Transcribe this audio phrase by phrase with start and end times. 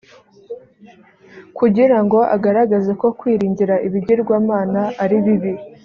[1.57, 5.53] kugira ngo agaragaze ko kwiringira ibigirwamana ari bibi